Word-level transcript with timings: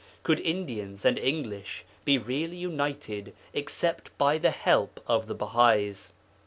Could 0.23 0.39
Indians 0.39 1.05
and 1.05 1.19
English 1.19 1.85
be 2.05 2.17
really 2.17 2.57
united 2.57 3.35
except 3.53 4.17
by 4.17 4.39
the 4.39 4.49
help 4.49 4.99
of 5.05 5.27
the 5.27 5.35
Bahais? 5.35 6.09